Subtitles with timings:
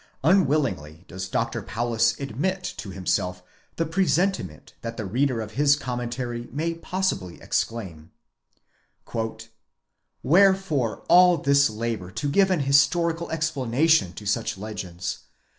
[0.23, 1.61] Unwillingly does Dr.
[1.61, 3.43] Paulus admit to himself
[3.75, 8.09] the presentiment that the reader of his Commentary may possibly exclain:'"
[10.23, 15.19] Wherefore all this labour to give an historical explanation to such legends?